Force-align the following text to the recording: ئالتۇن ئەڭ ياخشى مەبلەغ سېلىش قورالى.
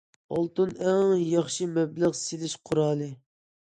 ئالتۇن 0.37 0.71
ئەڭ 0.85 1.13
ياخشى 1.35 1.69
مەبلەغ 1.77 2.19
سېلىش 2.25 2.61
قورالى. 2.71 3.17